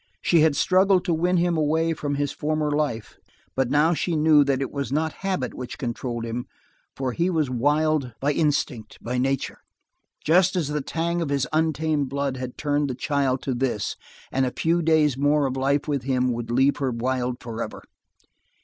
[0.19, 3.19] She had struggled to win him away from his former life,
[3.55, 6.47] but now she knew that it was not habit which controlled him,
[6.95, 9.59] for he was wild by instinct, by nature.
[10.25, 13.95] Just as the tang of his untamed blood had turned the child to this;
[14.31, 17.83] and a few days more of life with him would leave her wild forever.